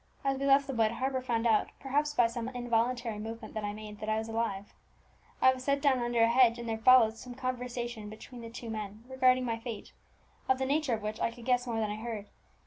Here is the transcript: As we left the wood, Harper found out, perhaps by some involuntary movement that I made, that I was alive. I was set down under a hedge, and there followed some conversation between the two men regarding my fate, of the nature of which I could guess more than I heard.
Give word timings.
As 0.25 0.39
we 0.39 0.47
left 0.47 0.65
the 0.65 0.73
wood, 0.73 0.93
Harper 0.93 1.21
found 1.21 1.45
out, 1.45 1.69
perhaps 1.79 2.15
by 2.15 2.25
some 2.25 2.49
involuntary 2.49 3.19
movement 3.19 3.53
that 3.53 3.63
I 3.63 3.71
made, 3.71 3.99
that 3.99 4.09
I 4.09 4.17
was 4.17 4.27
alive. 4.27 4.73
I 5.43 5.53
was 5.53 5.63
set 5.63 5.79
down 5.79 5.99
under 5.99 6.23
a 6.23 6.27
hedge, 6.27 6.57
and 6.57 6.67
there 6.67 6.79
followed 6.79 7.17
some 7.17 7.35
conversation 7.35 8.09
between 8.09 8.41
the 8.41 8.49
two 8.49 8.71
men 8.71 9.03
regarding 9.07 9.45
my 9.45 9.59
fate, 9.59 9.93
of 10.49 10.57
the 10.57 10.65
nature 10.65 10.95
of 10.95 11.03
which 11.03 11.19
I 11.19 11.29
could 11.29 11.45
guess 11.45 11.67
more 11.67 11.79
than 11.79 11.91
I 11.91 11.97
heard. 11.97 12.25